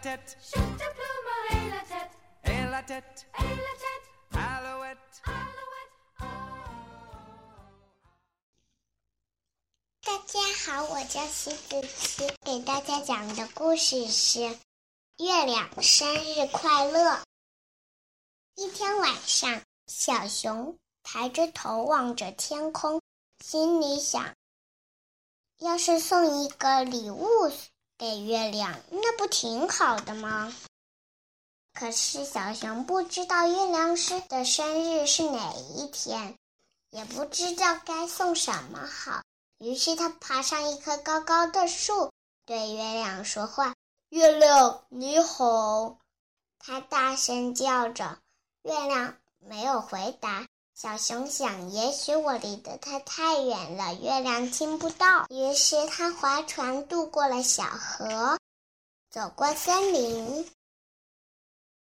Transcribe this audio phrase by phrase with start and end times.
[0.00, 2.10] tête, chute de plume et la tête,
[2.44, 5.22] et la tête, et la tête, alouette.
[5.26, 6.18] alouette.
[6.20, 6.24] Oh.
[10.02, 14.38] 大家好，我叫徐子琪，给大家讲的故事是
[15.18, 17.10] 《月亮生日快乐》。
[18.54, 23.02] 一天晚上，小熊抬着头望着天空，
[23.44, 24.34] 心里想：
[25.58, 27.52] 要是送一个礼物
[28.00, 30.50] 给月亮，那不挺好的吗？
[31.74, 36.34] 可是小熊不知道月亮是的生日是哪一天，
[36.88, 39.20] 也不知道该送什么好。
[39.58, 42.10] 于是他爬上一棵高高的树，
[42.46, 43.74] 对月亮说话
[44.08, 45.98] ：“月亮你好！”
[46.58, 48.18] 他大声叫着，
[48.62, 50.46] 月亮没有回答。
[50.82, 55.26] 小熊想，也许我离得它太远了，月亮听不到。
[55.28, 58.38] 于是它划船渡过了小河，
[59.10, 60.50] 走过森林，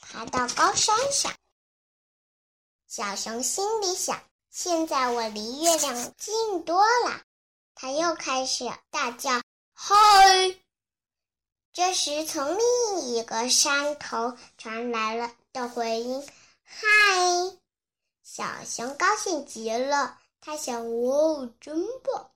[0.00, 1.32] 爬到高山上。
[2.88, 7.22] 小熊心里想：现在我离月亮近多了。
[7.76, 9.40] 它又开始大叫
[9.72, 9.94] ：“嗨！”
[11.72, 16.28] 这时，从另一个山头传来了的回音
[16.66, 16.88] ：“嗨！”
[18.32, 22.30] 小熊高兴极了，他想：“哦，真棒！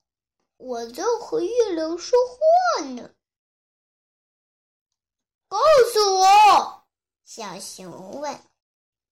[0.56, 3.10] 我在和月亮说话呢。”
[5.46, 5.56] 告
[5.92, 6.82] 诉我，
[7.24, 8.42] 小熊问：“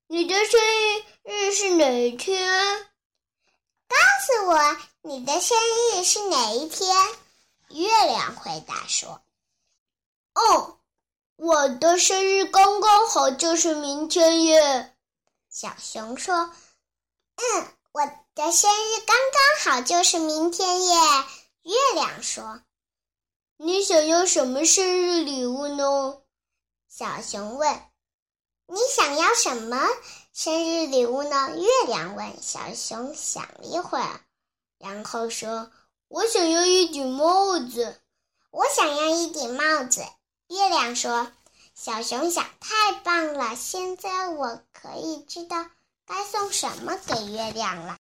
[0.08, 0.60] 你的生
[1.22, 2.50] 日是哪一天？”
[3.86, 3.96] 告
[4.26, 5.56] 诉我你的生
[5.94, 6.92] 日是哪一天？
[7.68, 9.22] 月亮回答说
[10.34, 10.80] ：“哦，
[11.36, 14.96] 我的生日刚刚好就是明天耶。”
[15.48, 16.52] 小熊说
[17.42, 18.00] ：“嗯，我
[18.34, 20.94] 的生日刚刚好就是明天耶。”
[21.62, 22.62] 月亮说
[23.58, 26.18] ：“你想要什么生日礼物呢？”
[26.88, 27.82] 小熊问
[28.66, 29.88] ：“你想要什么？”
[30.32, 31.50] 生日礼物呢？
[31.56, 33.14] 月亮问小熊。
[33.14, 34.20] 想了一会儿，
[34.78, 35.70] 然后说
[36.08, 38.00] ：“我想要一顶帽子。”
[38.50, 40.04] 我想要一顶帽子。
[40.48, 41.30] 月亮说
[41.74, 43.56] ：“小熊想，太棒了！
[43.56, 45.66] 现在我可以知道
[46.12, 47.96] 该送什么给月亮了。”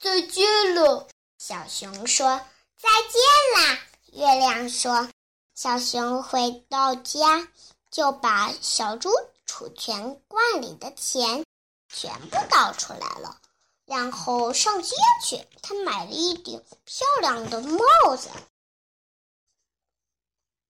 [0.00, 2.40] 再见了，小熊说
[2.80, 3.20] ：“再见
[3.62, 3.78] 啦！”
[4.12, 5.10] 月亮说
[5.54, 7.46] ：“小熊回到家，
[7.90, 9.10] 就把小猪。”
[9.44, 11.44] 储钱罐里的钱
[11.88, 13.40] 全部倒出来了，
[13.86, 14.94] 然后上街
[15.24, 15.44] 去。
[15.62, 18.30] 他买了一顶漂亮的帽子。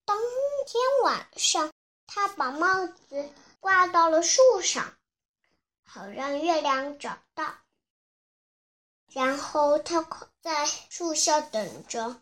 [0.05, 0.19] 当
[0.67, 1.71] 天晚上，
[2.07, 4.97] 他把帽子挂到了树上，
[5.99, 7.55] 好让月亮找到。
[9.09, 10.07] 然后他
[10.41, 12.21] 在树下等着，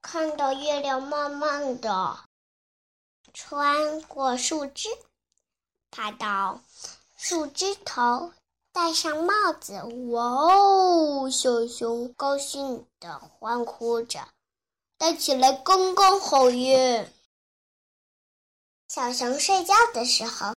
[0.00, 2.18] 看到月亮慢慢的
[3.32, 4.88] 穿过树枝。
[5.92, 6.60] 爬到
[7.16, 8.32] 树枝头，
[8.72, 9.74] 戴上帽子。
[10.10, 11.30] 哇哦！
[11.30, 14.26] 小熊高兴的欢呼着，
[14.98, 17.12] 戴起来刚刚好耶。
[18.88, 20.52] 小熊睡觉的时候，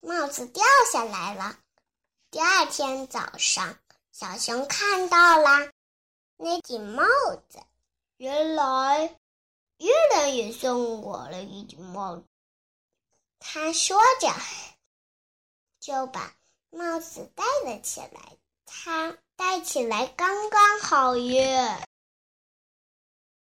[0.00, 1.58] 帽子掉下来了。
[2.30, 3.78] 第二天早上，
[4.12, 5.70] 小熊看到了
[6.36, 7.04] 那顶帽
[7.48, 7.58] 子，
[8.16, 9.16] 原来
[9.78, 12.24] 月亮也送我了一顶帽子。
[13.40, 14.32] 他说着，
[15.80, 16.34] 就把
[16.70, 18.36] 帽子戴了起来。
[18.66, 21.82] 他戴起来刚刚好耶！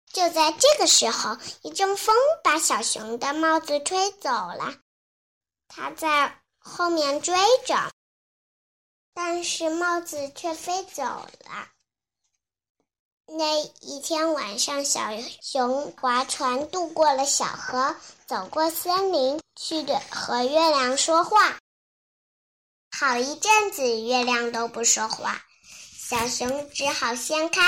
[0.07, 4.75] 就在这个时候，一阵风把小熊的帽子吹走了。
[5.69, 7.37] 他在后面追
[7.67, 7.93] 着，
[9.15, 11.69] 但是帽子却飞走了。
[13.27, 15.01] 那一天晚上，小
[15.43, 17.95] 熊划船渡过了小河，
[18.27, 21.59] 走过森林，去和月亮说话。
[22.91, 27.63] 好一阵子，月亮都不说话，小熊只好先开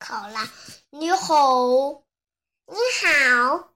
[0.00, 0.50] 口了
[0.90, 2.02] ：“你好，
[2.66, 3.73] 你好。”：“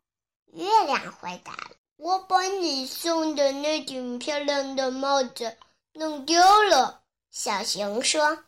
[2.60, 5.56] 你送的那顶漂亮的帽子
[5.92, 7.00] 弄丢了。”
[7.30, 8.42] 小熊说。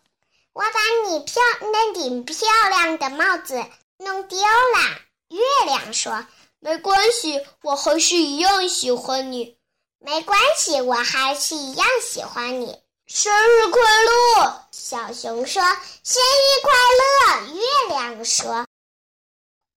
[0.53, 1.41] 我把你漂
[1.73, 3.65] 那顶漂亮的帽子
[3.99, 4.99] 弄丢了。
[5.29, 6.27] 月亮说
[6.59, 9.57] ：“没关系，我还是一样喜欢你。”
[10.03, 12.83] 没关系，我还是一样喜欢你。
[13.07, 14.69] 生日快乐！
[14.73, 15.63] 小熊说
[16.03, 18.67] ：“生日快乐！”月亮说：“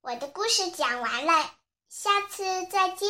[0.01, 1.51] 我的故事讲完了，
[1.87, 3.09] 下次再见，